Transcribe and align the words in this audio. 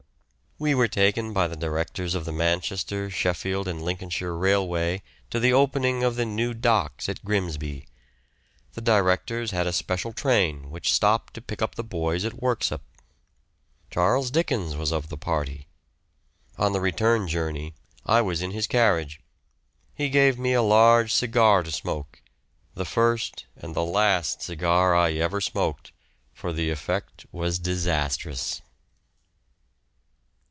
We 0.63 0.75
were 0.75 0.87
taken 0.87 1.33
by 1.33 1.47
the 1.47 1.55
directors 1.55 2.13
of 2.13 2.23
the 2.23 2.31
Manchester, 2.31 3.09
Sheffield 3.09 3.67
and 3.67 3.81
Lincolnshire 3.81 4.35
Railway 4.35 5.01
to 5.31 5.39
the 5.39 5.51
opening 5.51 6.03
of 6.03 6.17
the 6.17 6.25
new 6.25 6.53
docks 6.53 7.09
at 7.09 7.25
Grimsby. 7.25 7.87
The 8.73 8.81
directors 8.81 9.49
had 9.49 9.65
a 9.65 9.73
special 9.73 10.13
train 10.13 10.69
which 10.69 10.93
stopped 10.93 11.33
to 11.33 11.41
pick 11.41 11.63
up 11.63 11.73
the 11.73 11.83
boys 11.83 12.23
at 12.25 12.39
Worksop. 12.39 12.81
Charles 13.89 14.29
Dickens 14.29 14.75
was 14.75 14.91
of 14.91 15.09
the 15.09 15.17
party. 15.17 15.65
On 16.59 16.73
the 16.73 16.79
return 16.79 17.27
journey, 17.27 17.73
I 18.05 18.21
was 18.21 18.43
in 18.43 18.51
his 18.51 18.67
carriage; 18.67 19.19
he 19.95 20.09
gave 20.09 20.37
me 20.37 20.53
a 20.53 20.61
large 20.61 21.11
cigar 21.11 21.63
to 21.63 21.71
smoke 21.71 22.21
the 22.75 22.85
first, 22.85 23.47
and 23.55 23.75
the 23.75 23.83
last 23.83 24.43
cigar 24.43 24.93
I 24.93 25.13
ever 25.13 25.41
smoked, 25.41 25.91
for 26.35 26.53
the 26.53 26.69
effect 26.69 27.25
was 27.31 27.57
disastrous. 27.57 28.61